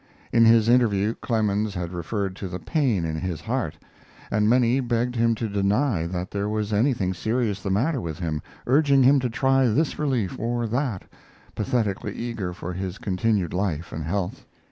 [0.33, 3.77] In his interview Clemens had referred to the pain in his breast;
[4.31, 8.41] and many begged him to deny that there was anything serious the matter with him,
[8.65, 11.03] urging him to try this relief or that,
[11.53, 14.43] pathetically eager for his continued life and health.